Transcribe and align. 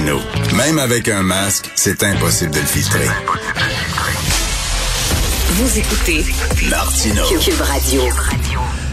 Martineau. 0.00 0.20
Même 0.56 0.78
avec 0.78 1.08
un 1.08 1.22
masque, 1.22 1.70
c'est 1.74 2.02
impossible 2.02 2.52
de 2.52 2.58
le 2.58 2.64
filtrer. 2.64 3.06
Vous 5.48 5.78
écoutez 5.78 6.24
Martineau. 6.70 7.24
Cube 7.40 7.60
Radio. 7.60 8.02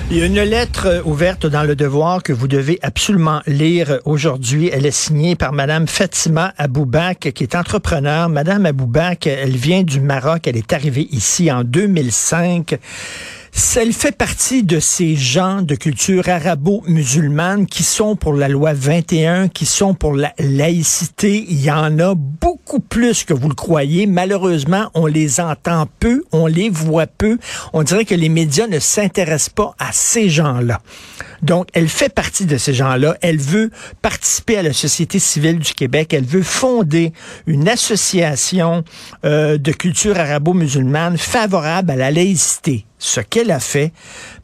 Il 0.09 0.17
y 0.17 0.21
a 0.21 0.25
une 0.25 0.41
lettre 0.41 1.04
ouverte 1.05 1.46
dans 1.46 1.63
le 1.63 1.75
devoir 1.75 2.23
que 2.23 2.33
vous 2.33 2.47
devez 2.47 2.79
absolument 2.81 3.41
lire 3.46 3.99
aujourd'hui. 4.05 4.70
Elle 4.71 4.85
est 4.85 4.91
signée 4.91 5.35
par 5.35 5.54
Madame 5.54 5.88
Fatima 5.88 6.54
Aboubak, 6.57 7.31
qui 7.33 7.43
est 7.43 7.55
entrepreneur. 7.55 8.29
Madame 8.29 8.65
Aboubak, 8.65 9.27
elle 9.27 9.55
vient 9.55 9.83
du 9.83 10.01
Maroc. 10.01 10.47
Elle 10.47 10.57
est 10.57 10.73
arrivée 10.73 11.07
ici 11.11 11.51
en 11.51 11.63
2005. 11.63 12.77
Elle 13.79 13.93
fait 13.93 14.11
partie 14.11 14.63
de 14.63 14.79
ces 14.79 15.15
gens 15.15 15.61
de 15.61 15.75
culture 15.75 16.29
arabo-musulmane 16.29 17.67
qui 17.67 17.83
sont 17.83 18.15
pour 18.15 18.33
la 18.33 18.47
loi 18.47 18.73
21, 18.73 19.49
qui 19.49 19.67
sont 19.67 19.93
pour 19.93 20.15
la 20.15 20.33
laïcité. 20.39 21.45
Il 21.47 21.61
y 21.61 21.70
en 21.70 21.99
a 21.99 22.15
beaucoup 22.15 22.79
plus 22.79 23.23
que 23.23 23.35
vous 23.35 23.49
le 23.49 23.55
croyez. 23.55 24.07
Malheureusement, 24.07 24.89
on 24.95 25.05
les 25.05 25.39
entend 25.39 25.88
peu, 25.99 26.23
on 26.31 26.48
les 26.48 26.70
voit 26.70 27.05
peu. 27.05 27.38
On 27.71 27.84
dirait 27.84 28.05
que 28.05 28.15
les 28.15 28.29
médias 28.29 28.65
ne 28.65 28.79
s'intéressent 28.79 29.49
pas 29.49 29.76
à 29.77 29.91
ces 29.91 30.27
gens-là. 30.27 30.81
Donc, 31.43 31.67
elle 31.73 31.87
fait 31.87 32.13
partie 32.13 32.48
de 32.48 32.57
ces 32.57 32.73
gens-là. 32.73 33.15
Elle 33.21 33.37
veut 33.37 33.70
participer 34.01 34.57
à 34.57 34.63
la 34.63 34.73
société 34.73 35.20
civile 35.20 35.59
du 35.59 35.73
Québec. 35.73 36.13
Elle 36.13 36.26
veut 36.26 36.41
fonder 36.41 37.13
une 37.45 37.70
association 37.70 38.84
euh, 39.23 39.59
de 39.59 39.71
culture 39.71 40.17
arabo-musulmane 40.17 41.17
favorable 41.20 41.91
à 41.91 41.95
la 41.95 42.09
laïcité 42.09 42.85
ce 42.99 43.19
qu'elle 43.19 43.51
a 43.51 43.59
fait. 43.59 43.91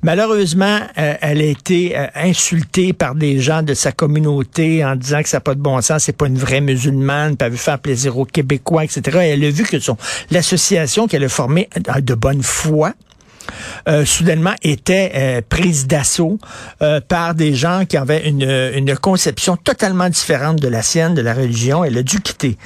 Malheureusement, 0.01 0.79
euh, 0.97 1.15
elle 1.21 1.41
a 1.41 1.45
été 1.45 1.97
euh, 1.97 2.07
insultée 2.15 2.93
par 2.93 3.15
des 3.15 3.39
gens 3.39 3.63
de 3.63 3.73
sa 3.73 3.91
communauté 3.91 4.85
en 4.85 4.95
disant 4.95 5.23
que 5.23 5.29
ça 5.29 5.37
n'a 5.37 5.41
pas 5.41 5.55
de 5.55 5.61
bon 5.61 5.81
sens, 5.81 6.03
c'est 6.03 6.17
pas 6.17 6.27
une 6.27 6.37
vraie 6.37 6.61
musulmane, 6.61 7.35
elle 7.39 7.51
veut 7.51 7.57
faire 7.57 7.79
plaisir 7.79 8.17
aux 8.17 8.25
Québécois, 8.25 8.83
etc. 8.83 9.01
Et 9.23 9.29
elle 9.29 9.43
a 9.43 9.49
vu 9.49 9.63
que 9.63 9.79
son 9.79 9.97
l'association 10.29 11.07
qu'elle 11.07 11.23
a 11.23 11.29
formée 11.29 11.69
de 12.01 12.13
bonne 12.13 12.43
foi, 12.43 12.93
euh, 13.87 14.05
soudainement 14.05 14.53
était 14.61 15.43
prise 15.49 15.87
d'assaut 15.87 16.37
par 17.07 17.35
des 17.35 17.53
gens 17.53 17.85
qui 17.85 17.97
avaient 17.97 18.27
une, 18.27 18.49
une 18.75 18.95
conception 18.95 19.57
totalement 19.57 20.09
différente 20.09 20.59
de 20.59 20.67
la 20.67 20.81
sienne, 20.81 21.13
de 21.13 21.21
la 21.21 21.33
religion. 21.33 21.83
Elle 21.83 21.97
a 21.97 22.03
dû 22.03 22.21
quitter. 22.21 22.57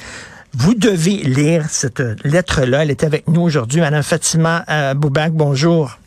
Vous 0.54 0.74
devez 0.74 1.16
lire 1.16 1.66
cette 1.68 2.02
lettre-là. 2.24 2.82
Elle 2.82 2.90
est 2.90 3.04
avec 3.04 3.28
nous 3.28 3.42
aujourd'hui. 3.42 3.80
Madame 3.80 4.02
Fatima 4.02 4.64
Boubak, 4.94 5.32
bonjour. 5.32 5.98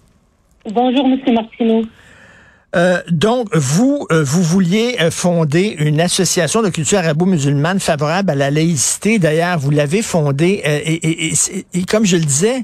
Bonjour, 0.66 1.08
Monsieur 1.08 1.34
Martineau. 1.34 1.86
Euh, 2.76 3.02
donc, 3.10 3.50
vous, 3.54 4.08
euh, 4.12 4.24
vous 4.24 4.44
vouliez 4.44 4.96
euh, 5.02 5.12
fonder 5.12 5.76
une 5.80 6.00
association 6.00 6.62
de 6.62 6.70
culture 6.70 7.00
arabo-musulmane 7.00 7.80
favorable 7.80 8.32
à 8.32 8.36
la 8.36 8.50
laïcité. 8.50 9.20
D'ailleurs, 9.20 9.60
vous 9.60 9.72
l'avez 9.72 10.02
fondée. 10.02 10.62
Et, 10.64 11.34
et, 11.74 11.84
comme 11.84 12.06
je 12.06 12.16
le 12.16 12.24
disais, 12.24 12.64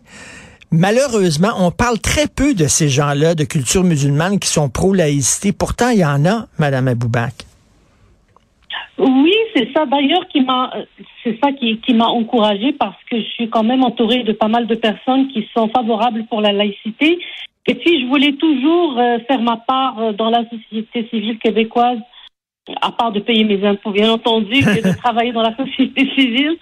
malheureusement, 0.71 1.51
on 1.57 1.71
parle 1.71 1.99
très 1.99 2.27
peu 2.27 2.53
de 2.53 2.67
ces 2.67 2.87
gens-là 2.87 3.35
de 3.35 3.43
culture 3.43 3.83
musulmane 3.83 4.39
qui 4.39 4.47
sont 4.47 4.69
pro-laïcité. 4.69 5.51
Pourtant, 5.51 5.89
il 5.89 5.99
y 5.99 6.05
en 6.05 6.25
a, 6.25 6.47
Madame 6.57 6.87
Aboubak. 6.87 7.33
Oui, 8.97 9.33
c'est 9.55 9.71
ça 9.73 9.85
d'ailleurs 9.85 10.27
qui 10.27 10.41
m'a, 10.41 10.73
c'est 11.23 11.37
ça 11.43 11.51
qui, 11.51 11.77
qui 11.79 11.93
m'a 11.93 12.07
encouragée 12.07 12.73
parce 12.73 13.01
que 13.09 13.17
je 13.19 13.27
suis 13.29 13.49
quand 13.49 13.63
même 13.63 13.83
entourée 13.83 14.23
de 14.23 14.33
pas 14.33 14.47
mal 14.47 14.65
de 14.65 14.75
personnes 14.75 15.27
qui 15.27 15.47
sont 15.55 15.69
favorables 15.69 16.25
pour 16.25 16.41
la 16.41 16.51
laïcité. 16.51 17.19
Et 17.67 17.75
puis 17.75 18.01
je 18.01 18.07
voulais 18.07 18.33
toujours 18.33 18.97
euh, 18.97 19.19
faire 19.27 19.41
ma 19.41 19.57
part 19.57 19.99
euh, 19.99 20.13
dans 20.13 20.29
la 20.29 20.43
société 20.49 21.07
civile 21.09 21.37
québécoise, 21.37 21.99
à 22.81 22.91
part 22.91 23.11
de 23.11 23.19
payer 23.19 23.43
mes 23.43 23.63
impôts, 23.65 23.91
bien 23.91 24.11
entendu, 24.11 24.55
et 24.55 24.81
de 24.81 24.97
travailler 25.03 25.31
dans 25.31 25.43
la 25.43 25.55
société 25.55 26.09
civile. 26.15 26.57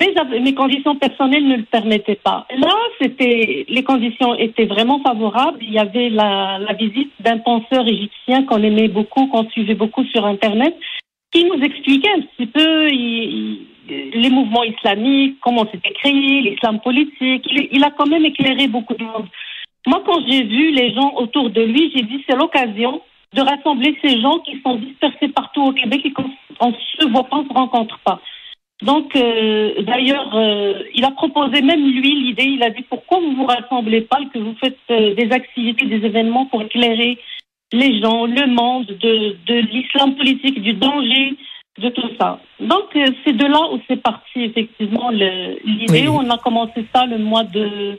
Mais 0.00 0.40
mes 0.40 0.54
conditions 0.54 0.96
personnelles 0.96 1.46
ne 1.46 1.56
le 1.56 1.64
permettaient 1.64 2.20
pas. 2.22 2.46
Là, 2.56 2.74
c'était 3.00 3.66
les 3.68 3.84
conditions 3.84 4.34
étaient 4.34 4.64
vraiment 4.64 5.00
favorables. 5.00 5.58
Il 5.60 5.72
y 5.72 5.78
avait 5.78 6.08
la, 6.08 6.58
la 6.58 6.72
visite 6.72 7.12
d'un 7.20 7.38
penseur 7.38 7.86
égyptien 7.86 8.44
qu'on 8.44 8.62
aimait 8.62 8.88
beaucoup, 8.88 9.26
qu'on 9.26 9.48
suivait 9.50 9.74
beaucoup 9.74 10.04
sur 10.06 10.24
Internet, 10.24 10.74
qui 11.32 11.44
nous 11.44 11.62
expliquait 11.62 12.12
un 12.16 12.20
petit 12.20 12.46
peu 12.46 12.88
les 12.88 14.30
mouvements 14.30 14.64
islamiques, 14.64 15.38
comment 15.40 15.66
c'était 15.72 15.92
créé, 15.94 16.42
l'islam 16.42 16.80
politique. 16.80 17.46
Il, 17.50 17.82
a 17.84 17.90
quand 17.90 18.06
même 18.06 18.24
éclairé 18.24 18.68
beaucoup 18.68 18.94
de 18.94 19.04
monde. 19.04 19.26
Moi, 19.86 20.02
quand 20.06 20.24
j'ai 20.28 20.44
vu 20.44 20.70
les 20.70 20.94
gens 20.94 21.14
autour 21.16 21.50
de 21.50 21.62
lui, 21.62 21.90
j'ai 21.94 22.02
dit 22.02 22.22
c'est 22.28 22.36
l'occasion 22.36 23.00
de 23.34 23.40
rassembler 23.40 23.96
ces 24.02 24.20
gens 24.20 24.38
qui 24.40 24.60
sont 24.60 24.76
dispersés 24.76 25.28
partout 25.28 25.62
au 25.62 25.72
Québec 25.72 26.02
et 26.04 26.12
qu'on 26.12 26.68
ne 26.68 26.74
se 26.98 27.08
voit 27.08 27.24
pas, 27.24 27.38
on 27.38 27.42
ne 27.42 27.48
se 27.48 27.54
rencontre 27.54 27.98
pas. 28.00 28.20
Donc, 28.82 29.14
euh, 29.14 29.80
d'ailleurs, 29.82 30.34
euh, 30.34 30.82
il 30.94 31.04
a 31.04 31.12
proposé 31.12 31.62
même 31.62 31.84
lui 31.84 32.14
l'idée, 32.14 32.44
il 32.44 32.62
a 32.64 32.70
dit 32.70 32.82
pourquoi 32.82 33.20
vous 33.20 33.34
vous 33.36 33.46
rassemblez 33.46 34.02
pas, 34.02 34.18
que 34.32 34.38
vous 34.38 34.56
faites 34.60 34.76
euh, 34.90 35.14
des 35.14 35.30
activités, 35.30 35.86
des 35.86 36.04
événements 36.04 36.46
pour 36.46 36.62
éclairer 36.62 37.18
les 37.72 38.00
gens, 38.00 38.26
le 38.26 38.46
monde, 38.54 38.86
de, 38.86 39.36
de 39.46 39.54
l'islam 39.72 40.14
politique, 40.16 40.60
du 40.60 40.74
danger, 40.74 41.36
de 41.78 41.88
tout 41.88 42.10
ça. 42.20 42.38
Donc, 42.60 42.94
euh, 42.96 43.06
c'est 43.24 43.32
de 43.32 43.46
là 43.46 43.60
où 43.72 43.80
c'est 43.88 44.00
parti, 44.02 44.42
effectivement, 44.42 45.10
l'idée. 45.10 46.08
On 46.08 46.28
a 46.30 46.38
commencé 46.38 46.84
ça 46.94 47.06
le 47.06 47.18
mois 47.18 47.44
de 47.44 47.98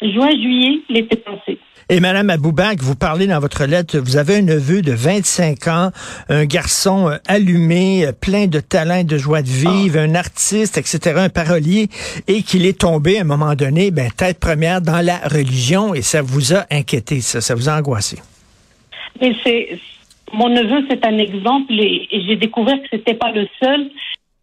juin-juillet, 0.00 0.80
l'été 0.88 1.16
passé. 1.16 1.58
Et 1.90 1.98
Madame 1.98 2.30
Aboubak, 2.30 2.80
vous 2.80 2.94
parlez 2.94 3.26
dans 3.26 3.40
votre 3.40 3.64
lettre, 3.64 3.98
vous 3.98 4.16
avez 4.16 4.36
un 4.36 4.42
neveu 4.42 4.80
de 4.80 4.92
25 4.92 5.66
ans, 5.66 5.90
un 6.28 6.44
garçon 6.44 7.08
euh, 7.08 7.16
allumé, 7.26 8.06
euh, 8.06 8.12
plein 8.12 8.46
de 8.46 8.60
talent, 8.60 9.02
de 9.02 9.18
joie 9.18 9.42
de 9.42 9.48
vivre, 9.48 9.98
un 9.98 10.14
artiste, 10.14 10.78
etc., 10.78 11.16
un 11.16 11.28
parolier, 11.28 11.88
et 12.28 12.42
qu'il 12.42 12.64
est 12.64 12.80
tombé 12.80 13.18
à 13.18 13.22
un 13.22 13.24
moment 13.24 13.54
donné, 13.54 13.90
ben, 13.90 14.08
tête 14.16 14.38
première 14.38 14.80
dans 14.80 15.04
la 15.04 15.18
religion, 15.18 15.92
et 15.92 16.02
ça 16.02 16.22
vous 16.22 16.54
a 16.54 16.64
inquiété, 16.70 17.20
ça, 17.20 17.40
ça 17.40 17.56
vous 17.56 17.68
a 17.68 17.76
angoissé? 17.76 18.18
Mais 19.20 19.34
c'est 19.44 19.78
mon 20.32 20.48
neveu, 20.48 20.86
c'est 20.88 21.04
un 21.04 21.18
exemple 21.18 21.72
et, 21.72 22.08
j'ai 22.12 22.36
découvert 22.36 22.80
que 22.82 22.88
c'était 22.90 23.14
pas 23.14 23.30
le 23.32 23.46
seul. 23.62 23.90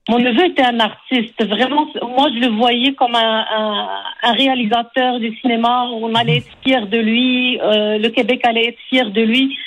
Mon 0.09 0.19
neveu 0.19 0.45
était 0.45 0.63
un 0.63 0.79
artiste, 0.79 1.43
vraiment. 1.45 1.87
Moi, 2.01 2.29
je 2.33 2.39
le 2.39 2.47
voyais 2.47 2.93
comme 2.93 3.15
un, 3.15 3.87
réalisateur 4.23 5.19
du 5.19 5.35
cinéma. 5.39 5.85
On 5.91 6.13
allait 6.15 6.37
être 6.37 6.57
fier 6.63 6.87
de 6.87 6.97
lui. 6.97 7.59
Euh, 7.59 7.97
le 7.97 8.09
Québec 8.09 8.41
allait 8.45 8.67
être 8.67 8.79
fier 8.89 9.09
de 9.11 9.21
lui. 9.21 9.57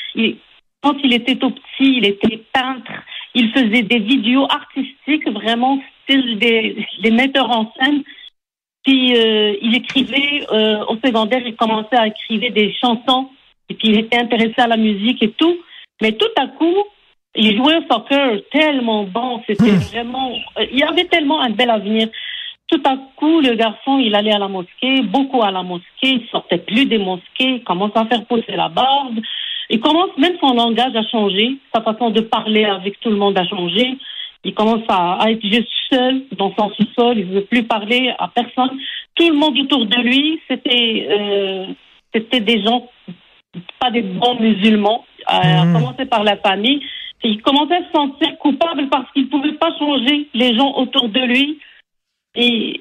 quand 0.82 0.96
il 1.04 1.12
était 1.12 1.36
tout 1.36 1.50
petit, 1.50 1.98
il 1.98 2.06
était 2.06 2.42
peintre. 2.52 2.92
Il 3.34 3.50
faisait 3.52 3.82
des 3.82 3.98
vidéos 3.98 4.46
artistiques, 4.50 5.28
vraiment 5.28 5.78
style 6.04 6.38
des, 6.38 6.86
des 7.02 7.10
metteurs 7.10 7.50
en 7.50 7.72
scène. 7.78 8.02
Puis 8.84 9.14
euh, 9.14 9.54
il 9.60 9.76
écrivait 9.76 10.46
euh, 10.52 10.84
au 10.86 10.96
secondaire, 11.04 11.42
il 11.44 11.54
commençait 11.54 11.96
à 11.96 12.06
écrire 12.06 12.50
des 12.52 12.72
chansons 12.72 13.28
puis 13.80 13.88
il 13.88 13.98
était 13.98 14.18
intéressé 14.18 14.54
à 14.58 14.66
la 14.66 14.76
musique 14.76 15.22
et 15.22 15.32
tout. 15.32 15.56
Mais 16.00 16.12
tout 16.12 16.30
à 16.36 16.46
coup, 16.46 16.84
il 17.34 17.56
jouait 17.56 17.78
au 17.78 17.92
soccer 17.92 18.40
tellement 18.52 19.04
bon, 19.04 19.42
c'était 19.46 19.72
hmm. 19.72 19.90
vraiment, 19.92 20.32
euh, 20.58 20.66
il 20.70 20.78
y 20.78 20.82
avait 20.82 21.04
tellement 21.04 21.40
un 21.40 21.50
bel 21.50 21.70
avenir. 21.70 22.08
Tout 22.68 22.82
à 22.84 22.96
coup, 23.16 23.40
le 23.40 23.54
garçon, 23.54 23.98
il 23.98 24.14
allait 24.14 24.32
à 24.32 24.38
la 24.38 24.48
mosquée, 24.48 25.02
beaucoup 25.02 25.42
à 25.42 25.50
la 25.50 25.62
mosquée, 25.62 25.84
il 26.02 26.28
sortait 26.30 26.58
plus 26.58 26.84
des 26.86 26.98
mosquées, 26.98 27.56
il 27.56 27.64
commence 27.64 27.92
à 27.96 28.06
faire 28.06 28.24
pousser 28.26 28.52
la 28.54 28.68
barbe. 28.68 29.18
Il 29.70 29.80
commence 29.80 30.16
même 30.18 30.36
son 30.40 30.54
langage 30.54 30.94
à 30.94 31.06
changer, 31.08 31.56
sa 31.74 31.80
façon 31.80 32.10
de 32.10 32.20
parler 32.20 32.64
avec 32.64 32.98
tout 33.00 33.10
le 33.10 33.16
monde 33.16 33.38
a 33.38 33.46
changé. 33.46 33.96
Il 34.44 34.54
commence 34.54 34.82
à, 34.88 35.18
être 35.28 35.42
juste 35.42 35.68
seul 35.90 36.22
dans 36.36 36.54
son 36.56 36.70
sous-sol, 36.70 37.18
il 37.18 37.28
ne 37.28 37.34
veut 37.34 37.44
plus 37.44 37.64
parler 37.64 38.12
à 38.18 38.28
personne. 38.28 38.78
Tout 39.14 39.28
le 39.28 39.36
monde 39.36 39.58
autour 39.58 39.86
de 39.86 40.00
lui, 40.00 40.40
c'était 40.48 41.08
euh, 41.10 41.66
c'était 42.12 42.40
des 42.40 42.62
gens 42.62 42.88
pas 43.80 43.90
des 43.90 44.02
bons 44.02 44.38
musulmans, 44.40 45.04
euh, 45.28 45.34
à 45.34 45.64
hmm. 45.64 45.72
commencer 45.72 46.06
par 46.06 46.24
la 46.24 46.36
famille. 46.36 46.80
il 47.24 47.40
commençait 47.42 47.76
à 47.76 47.86
se 47.86 47.92
sentir 47.92 48.38
coupable 48.38 48.88
parce 48.90 49.10
qu'il 49.12 49.24
ne 49.24 49.28
pouvait 49.28 49.58
pas 49.58 49.76
changer 49.78 50.28
les 50.34 50.56
gens 50.56 50.72
autour 50.76 51.08
de 51.08 51.20
lui. 51.20 51.58
Et 52.36 52.80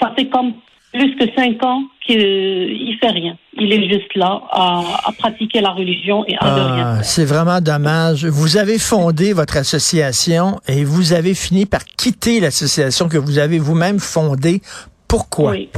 ça 0.00 0.12
fait 0.16 0.28
comme 0.28 0.54
plus 0.92 1.14
que 1.16 1.24
cinq 1.36 1.62
ans 1.62 1.82
qu'il 2.06 2.18
ne 2.18 2.96
fait 2.98 3.10
rien. 3.10 3.36
Il 3.54 3.72
est 3.72 3.88
juste 3.88 4.14
là 4.14 4.42
à, 4.50 4.82
pratiquer 5.18 5.60
la 5.60 5.70
religion 5.70 6.24
et 6.26 6.36
à 6.38 6.50
ne 6.50 6.74
rien 6.74 6.96
ah, 6.98 7.02
C'est 7.02 7.24
vraiment 7.24 7.60
dommage. 7.60 8.24
Vous 8.24 8.56
avez 8.56 8.78
fondé 8.78 9.32
votre 9.32 9.56
association 9.56 10.60
et 10.68 10.84
vous 10.84 11.12
avez 11.12 11.34
fini 11.34 11.66
par 11.66 11.84
quitter 11.84 12.40
l'association 12.40 13.08
que 13.08 13.18
vous 13.18 13.38
avez 13.38 13.58
vous-même 13.58 13.98
fondée. 13.98 14.62
Pourquoi? 15.08 15.52
Oui. 15.52 15.68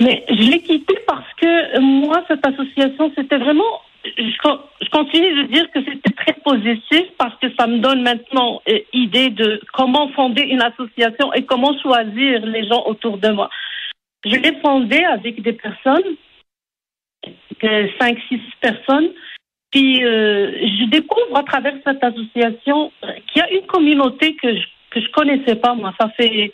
Mais 0.00 0.24
je 0.28 0.50
l'ai 0.50 0.62
quitté 0.62 0.94
parce 1.06 1.11
que 1.42 1.76
euh, 1.76 1.80
moi, 1.80 2.24
cette 2.28 2.46
association, 2.46 3.12
c'était 3.16 3.38
vraiment. 3.38 3.80
Je, 4.04 4.90
continue 4.90 5.42
de 5.42 5.52
dire 5.52 5.70
que 5.70 5.80
c'était 5.84 6.10
très 6.10 6.34
positif 6.44 7.04
parce 7.18 7.36
que 7.40 7.46
ça 7.58 7.66
me 7.66 7.78
donne 7.78 8.02
maintenant 8.02 8.60
euh, 8.68 8.78
idée 8.92 9.30
de 9.30 9.60
comment 9.72 10.08
fonder 10.08 10.42
une 10.42 10.62
association 10.62 11.32
et 11.34 11.44
comment 11.44 11.78
choisir 11.80 12.44
les 12.44 12.66
gens 12.66 12.84
autour 12.86 13.18
de 13.18 13.28
moi. 13.28 13.48
Je 14.24 14.36
l'ai 14.36 14.54
fondée 14.60 15.04
avec 15.04 15.40
des 15.42 15.52
personnes, 15.52 16.16
cinq, 18.00 18.18
six 18.28 18.40
personnes, 18.60 19.10
Puis 19.70 20.04
euh, 20.04 20.50
je 20.50 20.90
découvre 20.90 21.36
à 21.36 21.44
travers 21.44 21.74
cette 21.84 22.02
association 22.02 22.92
qu'il 23.28 23.40
y 23.42 23.44
a 23.44 23.50
une 23.52 23.66
communauté 23.66 24.34
que 24.34 24.54
je, 24.54 24.62
que 24.90 25.00
je 25.00 25.10
connaissais 25.10 25.56
pas. 25.56 25.74
Moi, 25.74 25.94
ça 26.00 26.08
fait 26.10 26.52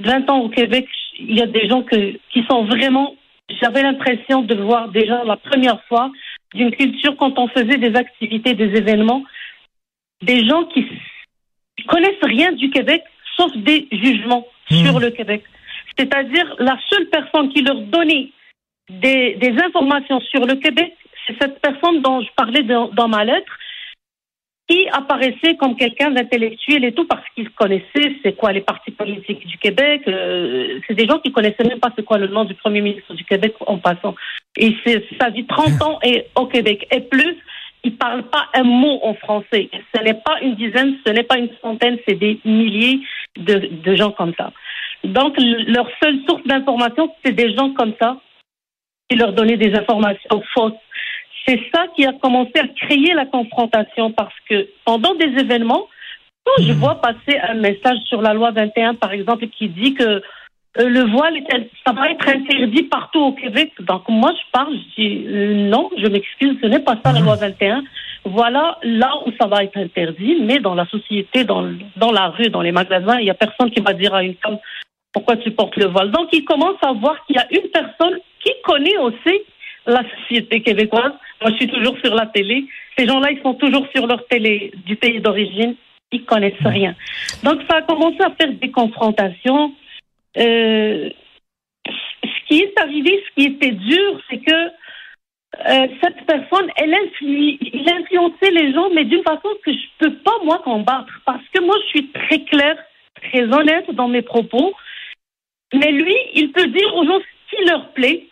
20 0.00 0.30
ans 0.30 0.40
au 0.40 0.48
Québec. 0.48 0.86
Il 1.18 1.34
y 1.34 1.42
a 1.42 1.46
des 1.46 1.68
gens 1.68 1.82
que, 1.82 2.18
qui 2.32 2.42
sont 2.48 2.64
vraiment. 2.64 3.15
J'avais 3.48 3.82
l'impression 3.82 4.42
de 4.42 4.54
voir 4.56 4.88
déjà 4.88 5.24
la 5.24 5.36
première 5.36 5.82
fois 5.84 6.10
d'une 6.54 6.70
culture 6.70 7.16
quand 7.16 7.38
on 7.38 7.48
faisait 7.48 7.78
des 7.78 7.94
activités, 7.96 8.54
des 8.54 8.76
événements, 8.76 9.22
des 10.22 10.46
gens 10.46 10.64
qui 10.64 10.86
connaissent 11.86 12.22
rien 12.22 12.52
du 12.52 12.70
Québec 12.70 13.02
sauf 13.36 13.54
des 13.56 13.86
jugements 13.92 14.46
Mmh. 14.70 14.84
sur 14.84 14.98
le 14.98 15.10
Québec. 15.10 15.44
C'est-à-dire 15.96 16.54
la 16.58 16.76
seule 16.90 17.08
personne 17.08 17.50
qui 17.50 17.62
leur 17.62 17.80
donnait 17.82 18.30
des, 18.88 19.34
des 19.36 19.54
informations 19.62 20.20
sur 20.20 20.44
le 20.44 20.54
Québec, 20.56 20.92
c'est 21.26 21.36
cette 21.40 21.60
personne 21.60 22.02
dont 22.02 22.20
je 22.20 22.28
parlais 22.36 22.62
dans, 22.62 22.88
dans 22.88 23.08
ma 23.08 23.24
lettre, 23.24 23.52
qui 24.68 24.88
apparaissait 24.88 25.56
comme 25.58 25.76
quelqu'un 25.76 26.10
d'intellectuel 26.10 26.84
et 26.84 26.92
tout 26.92 27.06
parce 27.06 27.22
qu'il 27.34 27.48
connaissait 27.50 28.16
c'est 28.22 28.34
quoi 28.36 28.52
les 28.52 28.60
partis 28.62 28.90
politiques 28.90 29.46
du 29.46 29.58
Québec. 29.58 30.02
euh, 30.08 30.80
c'est 30.86 30.94
des 30.94 31.06
gens 31.06 31.18
qui 31.20 31.30
connaissaient 31.30 31.64
même 31.64 31.78
pas 31.78 31.92
c'est 31.96 32.04
quoi 32.04 32.18
le 32.18 32.26
nom 32.26 32.44
du 32.44 32.54
premier 32.54 32.80
ministre 32.80 33.14
du 33.14 33.24
Québec 33.24 33.54
en 33.66 33.78
passant. 33.78 34.14
Et 34.56 34.74
ça 35.20 35.30
vit 35.30 35.46
30 35.46 35.82
ans 35.82 35.98
et 36.02 36.26
au 36.34 36.46
Québec 36.46 36.86
et 36.90 37.00
plus. 37.00 37.36
Ils 37.84 37.96
parlent 37.96 38.28
pas 38.28 38.46
un 38.54 38.64
mot 38.64 38.98
en 39.04 39.14
français. 39.14 39.68
Ce 39.94 40.02
n'est 40.02 40.14
pas 40.14 40.40
une 40.42 40.56
dizaine, 40.56 40.96
ce 41.06 41.12
n'est 41.12 41.22
pas 41.22 41.38
une 41.38 41.50
centaine, 41.62 41.98
c'est 42.08 42.16
des 42.16 42.40
milliers 42.44 42.98
de, 43.36 43.94
gens 43.94 44.10
comme 44.10 44.32
ça. 44.36 44.50
Donc 45.04 45.36
le- 45.38 45.70
leur 45.72 45.88
seule 46.02 46.18
source 46.28 46.42
d'information, 46.46 47.14
c'est 47.24 47.32
des 47.32 47.54
gens 47.54 47.72
comme 47.74 47.92
ça 48.00 48.18
qui 49.08 49.16
leur 49.16 49.32
donnaient 49.32 49.56
des 49.56 49.72
informations 49.76 50.42
fausses. 50.52 50.72
C'est 51.46 51.60
ça 51.72 51.86
qui 51.94 52.04
a 52.04 52.12
commencé 52.12 52.52
à 52.56 52.66
créer 52.68 53.14
la 53.14 53.26
confrontation 53.26 54.10
parce 54.12 54.34
que 54.48 54.66
pendant 54.84 55.14
des 55.14 55.32
événements, 55.38 55.86
quand 56.44 56.62
je 56.62 56.72
vois 56.72 56.96
passer 57.00 57.38
un 57.48 57.54
message 57.54 57.98
sur 58.06 58.22
la 58.22 58.34
loi 58.34 58.50
21, 58.50 58.94
par 58.94 59.12
exemple, 59.12 59.46
qui 59.48 59.68
dit 59.68 59.94
que 59.94 60.22
euh, 60.78 60.88
le 60.88 61.04
voile, 61.10 61.36
est- 61.36 61.70
ça 61.86 61.92
va 61.92 62.10
être 62.10 62.28
interdit 62.28 62.82
partout 62.84 63.20
au 63.20 63.32
Québec. 63.32 63.72
Donc 63.80 64.02
moi, 64.08 64.32
je 64.34 64.50
parle, 64.52 64.74
je 64.74 65.02
dis 65.02 65.24
euh, 65.26 65.54
non, 65.68 65.90
je 65.96 66.06
m'excuse, 66.06 66.56
ce 66.62 66.66
n'est 66.66 66.80
pas 66.80 66.96
ça 67.04 67.12
la 67.12 67.20
loi 67.20 67.36
21. 67.36 67.82
Voilà 68.24 68.78
là 68.82 69.12
où 69.24 69.30
ça 69.40 69.46
va 69.46 69.62
être 69.64 69.76
interdit, 69.76 70.36
mais 70.40 70.58
dans 70.58 70.74
la 70.74 70.86
société, 70.86 71.44
dans, 71.44 71.68
dans 71.96 72.10
la 72.12 72.28
rue, 72.28 72.48
dans 72.50 72.60
les 72.62 72.72
magasins, 72.72 73.18
il 73.20 73.24
n'y 73.24 73.30
a 73.30 73.34
personne 73.34 73.70
qui 73.70 73.80
va 73.80 73.92
dire 73.92 74.14
à 74.14 74.22
une 74.22 74.34
femme 74.34 74.58
pourquoi 75.12 75.36
tu 75.38 75.50
portes 75.50 75.76
le 75.76 75.86
voile? 75.86 76.10
Donc 76.10 76.28
il 76.32 76.44
commence 76.44 76.76
à 76.82 76.92
voir 76.92 77.16
qu'il 77.24 77.36
y 77.36 77.38
a 77.38 77.46
une 77.50 77.70
personne 77.70 78.18
qui 78.44 78.52
connaît 78.64 78.98
aussi 78.98 79.40
la 79.86 80.02
société 80.18 80.62
québécoise. 80.62 81.12
Moi, 81.40 81.50
je 81.52 81.56
suis 81.56 81.68
toujours 81.68 81.96
sur 82.04 82.14
la 82.14 82.26
télé. 82.26 82.66
Ces 82.98 83.06
gens-là, 83.06 83.30
ils 83.30 83.42
sont 83.42 83.54
toujours 83.54 83.86
sur 83.94 84.06
leur 84.06 84.26
télé 84.26 84.72
du 84.86 84.96
pays 84.96 85.20
d'origine. 85.20 85.74
Ils 86.12 86.24
connaissent 86.24 86.54
rien. 86.64 86.94
Donc, 87.42 87.60
ça 87.68 87.78
a 87.78 87.82
commencé 87.82 88.18
à 88.20 88.30
faire 88.30 88.52
des 88.52 88.70
confrontations. 88.70 89.72
Euh, 90.38 91.10
ce 91.86 92.46
qui 92.48 92.60
est 92.60 92.80
arrivé, 92.80 93.22
ce 93.28 93.34
qui 93.34 93.46
était 93.48 93.72
dur, 93.72 94.20
c'est 94.30 94.38
que 94.38 94.70
euh, 95.64 95.86
cette 96.02 96.26
personne, 96.26 96.70
elle 96.76 96.94
influe, 96.94 97.56
il 97.60 97.88
influençait 97.88 98.50
les 98.50 98.72
gens, 98.72 98.90
mais 98.90 99.04
d'une 99.04 99.22
façon 99.22 99.48
que 99.64 99.72
je 99.72 99.86
peux 99.98 100.14
pas 100.16 100.36
moi 100.44 100.60
combattre, 100.64 101.12
parce 101.24 101.42
que 101.52 101.62
moi, 101.62 101.74
je 101.84 101.88
suis 101.88 102.08
très 102.08 102.40
claire, 102.40 102.76
très 103.22 103.42
honnête 103.42 103.90
dans 103.92 104.08
mes 104.08 104.22
propos. 104.22 104.74
Mais 105.74 105.90
lui, 105.92 106.14
il 106.34 106.52
peut 106.52 106.66
dire 106.66 106.94
aux 106.94 107.04
gens 107.04 107.18
ce 107.18 107.56
qui 107.56 107.64
leur 107.64 107.88
plaît, 107.92 108.26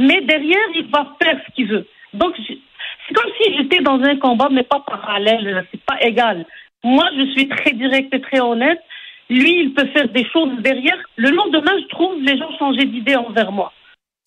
mais 0.00 0.20
derrière, 0.22 0.68
il 0.74 0.86
va 0.90 1.06
faire 1.22 1.38
ce 1.46 1.54
qu'il 1.54 1.68
veut. 1.68 1.86
Donc, 2.14 2.34
c'est 2.46 3.14
comme 3.14 3.30
si 3.40 3.56
j'étais 3.56 3.82
dans 3.82 4.00
un 4.00 4.16
combat, 4.16 4.48
mais 4.50 4.62
pas 4.62 4.82
parallèle, 4.86 5.66
c'est 5.70 5.84
pas 5.84 6.00
égal. 6.00 6.46
Moi, 6.82 7.04
je 7.16 7.30
suis 7.32 7.48
très 7.48 7.72
directe 7.72 8.12
et 8.14 8.20
très 8.20 8.40
honnête. 8.40 8.80
Lui, 9.28 9.62
il 9.64 9.74
peut 9.74 9.86
faire 9.94 10.08
des 10.08 10.26
choses 10.32 10.50
derrière. 10.60 10.96
Le 11.16 11.30
lendemain, 11.30 11.72
je 11.82 11.88
trouve 11.88 12.20
les 12.22 12.36
gens 12.36 12.50
changer 12.58 12.84
d'idée 12.86 13.16
envers 13.16 13.52
moi. 13.52 13.72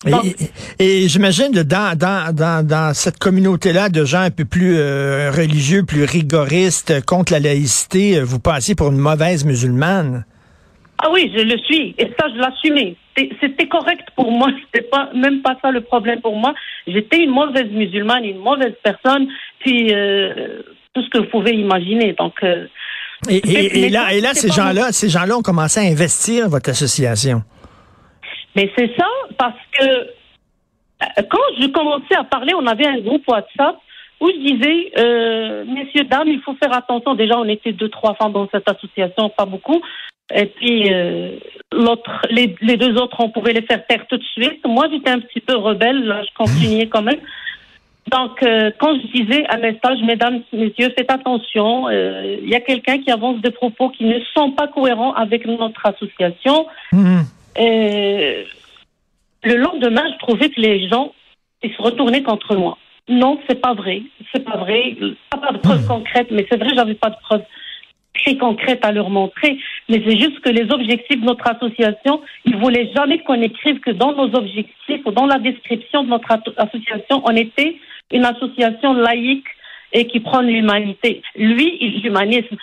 Et, 0.06 1.04
et 1.04 1.08
j'imagine 1.08 1.50
que 1.52 1.62
dans, 1.62 1.96
dans, 1.96 2.34
dans, 2.34 2.66
dans 2.66 2.94
cette 2.94 3.18
communauté-là 3.18 3.88
de 3.88 4.04
gens 4.04 4.20
un 4.20 4.30
peu 4.30 4.44
plus 4.44 4.76
euh, 4.76 5.30
religieux, 5.30 5.82
plus 5.82 6.04
rigoristes 6.04 7.04
contre 7.06 7.32
la 7.32 7.40
laïcité, 7.40 8.18
euh, 8.18 8.24
vous 8.24 8.38
passez 8.38 8.74
pour 8.74 8.90
une 8.92 8.98
mauvaise 8.98 9.44
musulmane. 9.44 10.24
Ah 11.02 11.08
oui, 11.12 11.30
je 11.36 11.42
le 11.42 11.58
suis. 11.58 11.94
Et 11.98 12.06
ça, 12.18 12.28
je 12.34 12.38
l'assumais. 12.38 12.96
C'était- 13.16 13.66
correct 13.68 14.06
pour 14.16 14.30
moi. 14.30 14.48
C'était 14.72 14.86
pas, 14.88 15.10
même 15.14 15.42
pas 15.42 15.56
ça 15.62 15.70
le 15.70 15.80
problème 15.80 16.20
pour 16.20 16.36
moi. 16.36 16.54
J'étais 16.86 17.18
une 17.24 17.30
mauvaise 17.30 17.70
musulmane, 17.70 18.24
une 18.24 18.38
mauvaise 18.38 18.74
personne, 18.82 19.28
puis 19.60 19.92
euh, 19.92 20.62
tout 20.94 21.02
ce 21.02 21.10
que 21.10 21.18
vous 21.18 21.30
pouvez 21.30 21.52
imaginer. 21.52 22.12
Donc, 22.12 22.34
euh, 22.42 22.66
Et, 23.28 23.36
et- 23.36 23.78
et 23.78 23.80
Mais 23.82 23.88
là, 23.88 24.12
et 24.12 24.20
là, 24.20 24.34
ces 24.34 24.48
gens-là, 24.50 24.92
ces 24.92 25.08
gens-là 25.08 25.36
ont 25.38 25.42
commencé 25.42 25.80
à 25.80 25.84
investir 25.84 26.48
votre 26.48 26.70
association. 26.70 27.42
mais 28.56 28.70
c'est 28.76 28.90
ça 28.96 29.06
parce 29.38 29.58
que 29.78 29.84
euh, 29.86 31.22
quand 31.28 31.46
je 31.60 31.66
commençais 31.68 32.14
à 32.16 32.24
parler, 32.24 32.52
on 32.54 32.66
avait 32.66 32.86
un 32.86 33.00
groupe 33.00 33.26
WhatsApp 33.28 33.76
où 34.20 34.28
je 34.30 34.54
disais, 34.54 34.92
euh, 34.96 35.64
messieurs, 35.66 36.04
dames, 36.04 36.28
il 36.28 36.40
faut 36.42 36.54
faire 36.54 36.72
attention. 36.72 37.14
Déjà, 37.14 37.36
on 37.38 37.44
était 37.48 37.72
deux, 37.72 37.88
trois 37.88 38.14
femmes 38.14 38.32
dans 38.32 38.48
cette 38.50 38.68
association, 38.70 39.28
pas 39.30 39.44
beaucoup. 39.44 39.82
Et 40.32 40.46
puis, 40.46 40.92
euh, 40.92 41.36
l'autre, 41.72 42.22
les, 42.30 42.54
les 42.60 42.76
deux 42.76 42.94
autres, 42.96 43.16
on 43.20 43.30
pouvait 43.30 43.52
les 43.52 43.62
faire 43.62 43.86
taire 43.86 44.06
tout 44.08 44.16
de 44.16 44.24
suite. 44.24 44.64
Moi, 44.66 44.86
j'étais 44.90 45.10
un 45.10 45.20
petit 45.20 45.40
peu 45.40 45.56
rebelle, 45.56 46.04
là, 46.04 46.22
je 46.22 46.34
continuais 46.36 46.86
quand 46.86 47.02
même. 47.02 47.20
Donc, 48.10 48.42
euh, 48.42 48.70
quand 48.78 48.94
je 48.94 49.06
disais 49.12 49.46
un 49.48 49.58
message, 49.58 49.98
mesdames, 50.04 50.42
messieurs, 50.52 50.92
faites 50.96 51.10
attention, 51.10 51.88
euh, 51.88 52.36
il 52.42 52.48
y 52.48 52.54
a 52.54 52.60
quelqu'un 52.60 52.98
qui 52.98 53.10
avance 53.10 53.40
des 53.40 53.50
propos 53.50 53.88
qui 53.90 54.04
ne 54.04 54.18
sont 54.34 54.52
pas 54.52 54.68
cohérents 54.68 55.14
avec 55.14 55.46
notre 55.46 55.84
association. 55.86 56.66
Mhm. 56.92 57.24
Le 59.46 59.56
lendemain, 59.56 60.04
je 60.12 60.18
trouvais 60.18 60.48
que 60.48 60.60
les 60.60 60.88
gens 60.88 61.12
ils 61.64 61.72
se 61.72 61.82
retournaient 61.82 62.22
contre 62.22 62.54
moi. 62.56 62.76
Non, 63.08 63.38
c'est 63.48 63.60
pas 63.60 63.74
vrai. 63.74 64.02
C'est 64.32 64.44
pas 64.44 64.56
vrai. 64.56 64.96
Pas, 65.30 65.38
pas 65.38 65.52
de 65.52 65.58
preuves 65.58 65.86
concrètes, 65.86 66.30
mais 66.30 66.46
c'est 66.50 66.58
vrai, 66.58 66.70
j'avais 66.74 66.94
pas 66.94 67.10
de 67.10 67.16
preuves 67.22 67.42
très 68.14 68.36
concrètes 68.36 68.84
à 68.84 68.92
leur 68.92 69.10
montrer. 69.10 69.58
Mais 69.88 70.02
c'est 70.06 70.18
juste 70.18 70.40
que 70.40 70.50
les 70.50 70.70
objectifs 70.72 71.20
de 71.20 71.26
notre 71.26 71.46
association, 71.48 72.22
ils 72.44 72.56
voulaient 72.56 72.90
jamais 72.94 73.18
qu'on 73.18 73.40
écrive 73.40 73.80
que 73.80 73.90
dans 73.90 74.12
nos 74.12 74.34
objectifs 74.34 75.00
ou 75.04 75.10
dans 75.10 75.26
la 75.26 75.38
description 75.38 76.04
de 76.04 76.10
notre 76.10 76.30
association, 76.56 77.22
on 77.24 77.36
était 77.36 77.76
une 78.12 78.24
association 78.24 78.94
laïque 78.94 79.46
et 79.92 80.06
qui 80.06 80.20
prend 80.20 80.40
l'humanité. 80.40 81.22
Lui, 81.36 82.00
l'humanisme, 82.02 82.56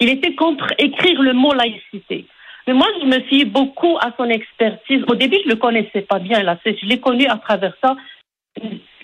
il 0.00 0.08
était 0.08 0.34
contre 0.34 0.66
écrire 0.78 1.20
le 1.20 1.34
mot 1.34 1.52
laïcité. 1.52 2.26
Mais 2.66 2.74
moi, 2.74 2.86
je 3.00 3.06
me 3.06 3.20
fie 3.28 3.44
beaucoup 3.44 3.96
à 4.00 4.12
son 4.16 4.28
expertise. 4.28 5.02
Au 5.08 5.14
début, 5.14 5.38
je 5.44 5.50
le 5.50 5.56
connaissais 5.56 6.02
pas 6.02 6.18
bien, 6.18 6.42
là. 6.42 6.58
Je 6.64 6.86
l'ai 6.86 7.00
connu 7.00 7.26
à 7.26 7.36
travers 7.36 7.74
ça. 7.82 7.96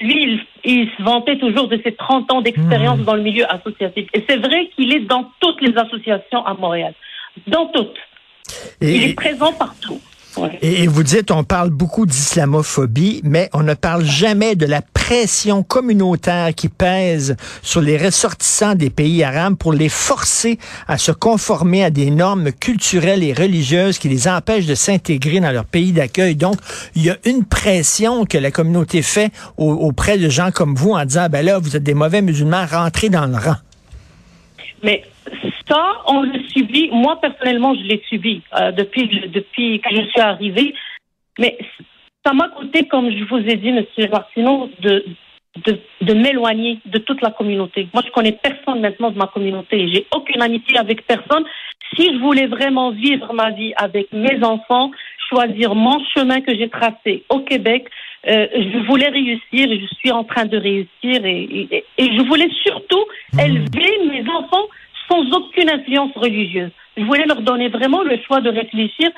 Lui, 0.00 0.22
il, 0.22 0.40
il 0.64 0.90
se 0.96 1.02
vantait 1.02 1.38
toujours 1.38 1.68
de 1.68 1.80
ses 1.82 1.94
30 1.94 2.32
ans 2.32 2.42
d'expérience 2.42 3.00
dans 3.00 3.14
le 3.14 3.22
milieu 3.22 3.50
associatif. 3.50 4.08
Et 4.12 4.24
c'est 4.28 4.36
vrai 4.36 4.68
qu'il 4.74 4.92
est 4.92 5.00
dans 5.00 5.30
toutes 5.40 5.60
les 5.62 5.76
associations 5.76 6.44
à 6.44 6.54
Montréal. 6.54 6.94
Dans 7.46 7.66
toutes. 7.66 7.96
Il 8.80 9.04
est 9.04 9.14
présent 9.14 9.52
partout. 9.52 10.00
Ouais. 10.36 10.58
et- 10.60 10.82
et 10.82 10.86
vous 10.86 11.02
dites, 11.02 11.30
on 11.30 11.44
parle 11.44 11.70
beaucoup 11.70 12.04
d'islamophobie, 12.06 13.20
mais 13.24 13.48
on 13.54 13.62
ne 13.62 13.74
parle 13.74 14.04
jamais 14.04 14.54
de 14.54 14.66
la 14.66 14.82
pression 14.82 15.62
communautaire 15.62 16.54
qui 16.54 16.68
pèse 16.68 17.36
sur 17.62 17.80
les 17.80 17.96
ressortissants 17.96 18.74
des 18.74 18.90
pays 18.90 19.22
arabes 19.24 19.54
pour 19.56 19.72
les 19.72 19.88
forcer 19.88 20.58
à 20.88 20.98
se 20.98 21.12
conformer 21.12 21.84
à 21.84 21.90
des 21.90 22.10
normes 22.10 22.52
culturelles 22.52 23.22
et 23.22 23.32
religieuses 23.32 23.98
qui 23.98 24.08
les 24.08 24.28
empêchent 24.28 24.66
de 24.66 24.74
s'intégrer 24.74 25.40
dans 25.40 25.52
leur 25.52 25.64
pays 25.64 25.92
d'accueil. 25.92 26.34
Donc, 26.36 26.56
il 26.96 27.04
y 27.04 27.10
a 27.10 27.16
une 27.24 27.44
pression 27.44 28.24
que 28.26 28.36
la 28.36 28.50
communauté 28.50 29.00
fait 29.02 29.30
au- 29.56 29.72
auprès 29.72 30.18
de 30.18 30.28
gens 30.28 30.50
comme 30.50 30.74
vous 30.74 30.90
en 30.92 31.04
disant, 31.04 31.28
ben 31.30 31.44
là, 31.44 31.58
vous 31.58 31.76
êtes 31.76 31.82
des 31.84 31.94
mauvais 31.94 32.20
musulmans, 32.22 32.66
rentrez 32.70 33.08
dans 33.08 33.26
le 33.26 33.36
rang. 33.36 33.56
Mais 34.82 35.02
ça, 35.68 36.02
on 36.06 36.22
le 36.22 36.40
subit. 36.48 36.88
Moi, 36.92 37.20
personnellement, 37.20 37.74
je 37.74 37.82
l'ai 37.82 38.02
subi 38.08 38.42
euh, 38.58 38.72
depuis, 38.72 39.08
depuis 39.28 39.80
que 39.80 39.94
je 39.94 40.02
suis 40.02 40.20
arrivée. 40.20 40.74
Mais 41.38 41.58
ça 42.24 42.32
m'a 42.32 42.48
coûté, 42.48 42.86
comme 42.88 43.10
je 43.10 43.24
vous 43.24 43.38
ai 43.38 43.56
dit, 43.56 43.72
Monsieur 43.72 44.08
Martineau, 44.08 44.70
de, 44.80 45.04
de, 45.64 45.78
de 46.02 46.14
m'éloigner 46.14 46.78
de 46.86 46.98
toute 46.98 47.20
la 47.22 47.30
communauté. 47.30 47.88
Moi, 47.94 48.02
je 48.06 48.10
connais 48.12 48.32
personne 48.32 48.80
maintenant 48.80 49.10
de 49.10 49.18
ma 49.18 49.26
communauté. 49.26 49.88
J'ai 49.92 50.06
aucune 50.14 50.42
amitié 50.42 50.78
avec 50.78 51.06
personne. 51.06 51.44
Si 51.94 52.04
je 52.12 52.18
voulais 52.18 52.46
vraiment 52.46 52.90
vivre 52.90 53.32
ma 53.32 53.50
vie 53.50 53.72
avec 53.76 54.12
mes 54.12 54.42
enfants, 54.42 54.90
choisir 55.28 55.74
mon 55.74 55.98
chemin 56.14 56.40
que 56.40 56.54
j'ai 56.54 56.68
tracé 56.68 57.24
au 57.28 57.40
Québec, 57.40 57.88
euh, 58.28 58.46
je 58.52 58.86
voulais 58.86 59.08
réussir 59.08 59.70
et 59.70 59.80
je 59.80 59.86
suis 59.98 60.10
en 60.10 60.24
train 60.24 60.46
de 60.46 60.56
réussir 60.56 61.24
et, 61.24 61.68
et, 61.70 61.84
et 61.98 62.16
je 62.16 62.22
voulais 62.26 62.50
surtout 62.64 63.04
élever 63.38 63.98
mes 64.08 64.28
enfants 64.28 64.66
sans 65.08 65.22
aucune 65.32 65.70
influence 65.70 66.12
religieuse. 66.14 66.70
Je 66.96 67.02
voulais 67.04 67.26
leur 67.26 67.42
donner 67.42 67.68
vraiment 67.68 68.02
le 68.02 68.18
choix 68.26 68.40
de 68.40 68.50
réfléchir 68.50 69.10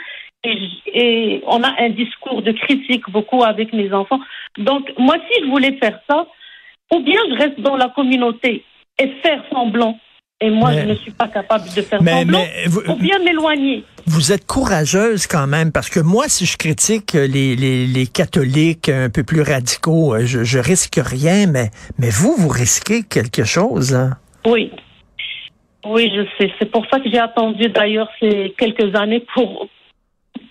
et, 0.44 1.42
on 1.46 1.62
a 1.62 1.74
un 1.80 1.90
discours 1.90 2.42
de 2.42 2.52
critique 2.52 3.08
beaucoup 3.10 3.42
avec 3.42 3.72
mes 3.72 3.92
enfants. 3.92 4.20
Donc 4.58 4.92
moi, 4.98 5.16
si 5.28 5.44
je 5.44 5.50
voulais 5.50 5.76
faire 5.78 5.98
ça, 6.08 6.26
ou 6.92 7.00
bien 7.00 7.20
je 7.30 7.36
reste 7.36 7.60
dans 7.60 7.76
la 7.76 7.88
communauté 7.88 8.64
et 8.98 9.08
faire 9.22 9.42
semblant. 9.52 9.98
Et 10.40 10.50
moi, 10.50 10.72
je 10.72 10.86
ne 10.86 10.94
suis 10.94 11.10
pas 11.10 11.26
capable 11.26 11.64
de 11.74 11.82
faire 11.82 11.98
semblant, 11.98 12.44
ou 12.86 12.94
bien 12.94 13.18
m'éloigner. 13.18 13.84
Vous 14.06 14.30
êtes 14.30 14.46
courageuse 14.46 15.26
quand 15.26 15.48
même, 15.48 15.72
parce 15.72 15.90
que 15.90 15.98
moi, 15.98 16.28
si 16.28 16.46
je 16.46 16.56
critique 16.56 17.14
les, 17.14 17.56
les, 17.56 17.86
les 17.86 18.06
catholiques 18.06 18.88
un 18.88 19.10
peu 19.10 19.24
plus 19.24 19.42
radicaux, 19.42 20.14
euh, 20.14 20.24
je, 20.26 20.44
je 20.44 20.58
risque 20.60 21.00
rien, 21.04 21.48
mais, 21.48 21.70
mais 21.98 22.10
vous, 22.10 22.36
vous 22.38 22.48
risquez 22.48 23.02
quelque 23.02 23.42
chose. 23.42 23.96
Hein? 23.96 24.12
Oui. 24.46 24.70
Oui, 25.88 26.10
je 26.14 26.22
sais. 26.36 26.52
C'est 26.58 26.70
pour 26.70 26.86
ça 26.90 27.00
que 27.00 27.10
j'ai 27.10 27.18
attendu 27.18 27.68
d'ailleurs 27.68 28.08
ces 28.20 28.54
quelques 28.56 28.94
années 28.94 29.24
pour 29.34 29.68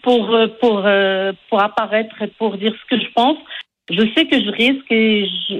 pour 0.02 0.34
euh, 0.34 0.48
pour 0.60 0.84
euh, 0.86 1.32
pour 1.50 1.62
apparaître 1.62 2.22
et 2.22 2.28
pour 2.28 2.58
dire 2.58 2.74
ce 2.74 2.96
que 2.96 3.02
je 3.02 3.12
pense. 3.14 3.38
Je 3.90 4.02
sais 4.16 4.26
que 4.26 4.40
je 4.44 4.50
risque 4.52 4.92
et 4.92 5.26
je, 5.26 5.56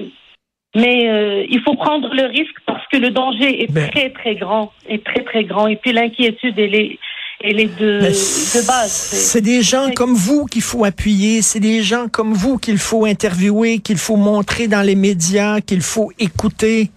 mais 0.74 1.08
euh, 1.08 1.46
il 1.48 1.60
faut 1.62 1.74
prendre 1.74 2.12
le 2.14 2.26
risque 2.26 2.56
parce 2.66 2.86
que 2.92 2.98
le 2.98 3.10
danger 3.10 3.62
est 3.62 3.90
très, 3.90 4.10
très 4.10 4.34
grand, 4.34 4.72
est 4.88 5.04
très, 5.04 5.24
très 5.24 5.44
grand. 5.44 5.66
Et 5.66 5.76
puis 5.76 5.92
l'inquiétude, 5.92 6.58
elle 6.58 6.74
est, 6.74 6.98
elle 7.42 7.60
est 7.60 7.78
de, 7.78 8.00
de 8.00 8.66
base. 8.66 8.92
C'est 8.92 9.40
des 9.40 9.62
gens 9.62 9.90
comme 9.94 10.14
vous 10.14 10.44
qu'il 10.44 10.62
faut 10.62 10.84
appuyer, 10.84 11.40
c'est 11.40 11.60
des 11.60 11.82
gens 11.82 12.08
comme 12.08 12.34
vous 12.34 12.58
qu'il 12.58 12.78
faut 12.78 13.06
interviewer, 13.06 13.78
qu'il 13.78 13.96
faut 13.96 14.16
montrer 14.16 14.68
dans 14.68 14.82
les 14.82 14.94
médias, 14.94 15.60
qu'il 15.60 15.80
faut 15.80 16.10
écouter. 16.18 16.90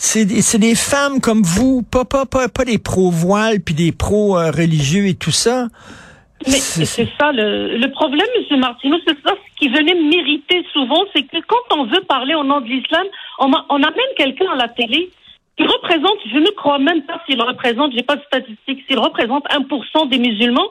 C'est 0.00 0.24
des, 0.24 0.58
des 0.58 0.74
femmes 0.76 1.20
comme 1.20 1.42
vous, 1.42 1.82
pas, 1.82 2.04
pas, 2.04 2.24
pas, 2.24 2.48
pas 2.48 2.64
des 2.64 2.78
pro-voiles 2.78 3.60
puis 3.60 3.74
des 3.74 3.90
pro-religieux 3.90 5.08
et 5.08 5.14
tout 5.14 5.32
ça. 5.32 5.66
Mais 6.46 6.60
c'est 6.60 7.08
ça 7.18 7.32
le, 7.32 7.76
le 7.76 7.90
problème, 7.90 8.26
M. 8.48 8.60
Martineau, 8.60 8.96
c'est 9.04 9.16
ça 9.26 9.34
ce 9.34 9.58
qui 9.58 9.68
venait 9.68 9.94
mériter 9.94 10.64
souvent, 10.72 11.04
c'est 11.12 11.24
que 11.24 11.38
quand 11.48 11.76
on 11.76 11.86
veut 11.86 12.02
parler 12.02 12.36
au 12.36 12.44
nom 12.44 12.60
de 12.60 12.66
l'islam, 12.66 13.04
on, 13.40 13.50
on 13.50 13.82
amène 13.82 14.14
quelqu'un 14.16 14.52
à 14.52 14.56
la 14.56 14.68
télé 14.68 15.10
qui 15.56 15.64
représente, 15.64 16.18
je 16.32 16.38
ne 16.38 16.50
crois 16.50 16.78
même 16.78 17.02
pas 17.02 17.20
s'il 17.26 17.42
représente, 17.42 17.92
j'ai 17.92 18.04
pas 18.04 18.14
de 18.14 18.22
statistiques, 18.22 18.84
s'il 18.88 19.00
représente 19.00 19.44
1% 19.48 20.08
des 20.08 20.18
musulmans, 20.18 20.70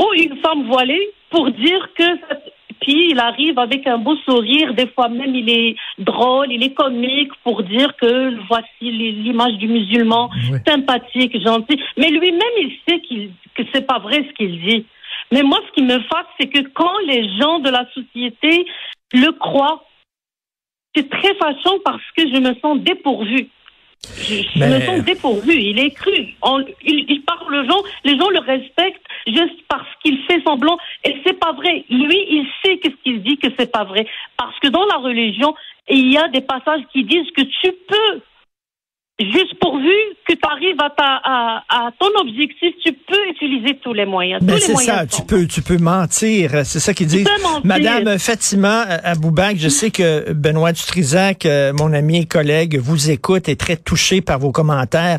ou 0.00 0.06
une 0.14 0.36
femme 0.38 0.68
voilée, 0.68 1.10
pour 1.30 1.50
dire 1.50 1.88
que 1.98 2.04
puis 2.80 3.10
il 3.10 3.18
arrive 3.18 3.58
avec 3.58 3.86
un 3.86 3.98
beau 3.98 4.16
sourire, 4.24 4.74
des 4.74 4.86
fois 4.88 5.08
même 5.08 5.34
il 5.34 5.48
est 5.50 5.76
drôle, 5.98 6.52
il 6.52 6.62
est 6.62 6.74
comique 6.74 7.32
pour 7.44 7.62
dire 7.62 7.94
que 7.96 8.34
voici 8.48 8.90
l'image 8.90 9.54
du 9.54 9.68
musulman 9.68 10.30
sympathique, 10.66 11.38
gentil. 11.42 11.80
Mais 11.96 12.08
lui-même 12.10 12.56
il 12.58 12.72
sait 12.88 13.00
qu'il 13.00 13.32
que 13.54 13.62
c'est 13.74 13.86
pas 13.86 13.98
vrai 13.98 14.24
ce 14.28 14.32
qu'il 14.34 14.60
dit. 14.62 14.86
Mais 15.32 15.42
moi 15.42 15.58
ce 15.68 15.72
qui 15.72 15.82
me 15.82 15.98
fâche 16.00 16.26
c'est 16.38 16.48
que 16.48 16.66
quand 16.68 16.98
les 17.06 17.28
gens 17.38 17.58
de 17.58 17.70
la 17.70 17.86
société 17.92 18.66
le 19.12 19.32
croient, 19.32 19.84
c'est 20.94 21.08
très 21.08 21.34
fâchant 21.34 21.78
parce 21.84 22.02
que 22.16 22.22
je 22.22 22.40
me 22.40 22.54
sens 22.60 22.78
dépourvue. 22.80 23.48
Je, 24.02 24.58
me 24.58 24.80
sens 24.80 25.04
dépourvu. 25.04 25.52
Il 25.54 25.78
est 25.78 25.90
cru. 25.90 26.34
il, 26.82 27.04
il, 27.08 27.22
parle 27.22 27.54
aux 27.54 27.68
gens. 27.68 27.82
Les 28.04 28.18
gens 28.18 28.30
le 28.30 28.40
respectent 28.40 29.06
juste 29.26 29.62
parce 29.68 29.89
qu'il 30.02 30.18
fait 30.26 30.42
semblant. 30.44 30.78
Et 31.04 31.16
c'est 31.24 31.38
pas 31.38 31.52
vrai. 31.52 31.84
Lui, 31.88 32.18
il 32.30 32.46
sait 32.64 32.78
qu'est-ce 32.78 32.96
qu'il 33.02 33.22
dit 33.22 33.38
que 33.38 33.48
c'est 33.58 33.70
pas 33.70 33.84
vrai. 33.84 34.06
Parce 34.36 34.58
que 34.60 34.68
dans 34.68 34.84
la 34.86 34.96
religion, 34.96 35.54
il 35.88 36.12
y 36.12 36.18
a 36.18 36.28
des 36.28 36.40
passages 36.40 36.82
qui 36.92 37.04
disent 37.04 37.30
que 37.36 37.42
tu 37.42 37.72
peux 37.88 38.20
juste 39.20 39.58
pourvu 39.60 39.92
que 40.26 40.32
tu 40.32 40.40
arrives 40.50 40.76
à, 40.80 41.62
à, 41.68 41.90
ton 41.98 42.08
objectif, 42.20 42.72
tu 42.84 42.92
peux 42.92 43.28
utiliser 43.30 43.78
tous 43.82 43.92
les 43.92 44.06
moyens. 44.06 44.40
Mais 44.42 44.54
ben, 44.54 44.60
c'est 44.60 44.76
ça, 44.76 45.06
tu 45.06 45.22
peux, 45.22 45.46
tu 45.46 45.62
peux 45.62 45.78
mentir. 45.78 46.64
C'est 46.64 46.80
ça 46.80 46.94
qu'ils 46.94 47.06
disent. 47.06 47.28
Madame 47.64 48.18
Fatima 48.18 48.82
Aboubak, 48.82 49.56
je 49.58 49.68
sais 49.68 49.90
que 49.90 50.32
Benoît 50.32 50.72
Dutrisac, 50.72 51.46
euh, 51.46 51.72
mon 51.78 51.92
ami 51.92 52.20
et 52.20 52.26
collègue, 52.26 52.78
vous 52.78 53.10
écoute, 53.10 53.48
est 53.48 53.60
très 53.60 53.76
touché 53.76 54.20
par 54.20 54.38
vos 54.38 54.52
commentaires 54.52 55.18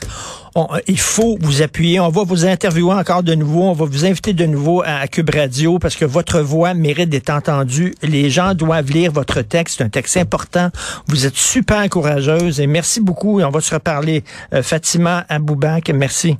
il 0.88 1.00
faut 1.00 1.38
vous 1.40 1.62
appuyer. 1.62 2.00
On 2.00 2.10
va 2.10 2.24
vous 2.24 2.46
interviewer 2.46 2.94
encore 2.94 3.24
de 3.24 3.34
nouveau. 3.34 3.64
On 3.64 3.74
va 3.74 3.86
vous 3.86 4.06
inviter 4.06 4.34
de 4.34 4.46
nouveau 4.46 4.82
à, 4.86 5.08
Cube 5.08 5.30
Radio 5.30 5.80
parce 5.80 5.96
que 5.96 6.06
votre 6.06 6.42
voix 6.42 6.74
mérite 6.74 7.10
d'être 7.10 7.30
entendue. 7.30 7.94
Les 8.02 8.30
gens 8.30 8.54
doivent 8.54 8.92
lire 8.92 9.12
votre 9.12 9.42
texte. 9.42 9.78
C'est 9.78 9.84
un 9.84 9.90
texte 9.90 10.18
important. 10.18 10.70
Vous 11.08 11.26
êtes 11.26 11.36
super 11.36 11.88
courageuse 11.90 12.60
et 12.60 12.68
merci 12.68 13.02
beaucoup. 13.02 13.40
Et 13.40 13.44
on 13.44 13.50
va 13.50 13.62
se 13.62 13.74
reparler. 13.74 14.24
Euh, 14.54 14.64
Fatima 14.64 15.26
Aboubak, 15.30 15.90
merci. 15.90 16.38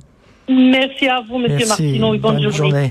Merci 0.48 1.08
à 1.08 1.22
vous, 1.26 1.38
Monsieur 1.38 1.66
Martineau. 1.66 2.18
bonne, 2.18 2.50
journée. 2.50 2.90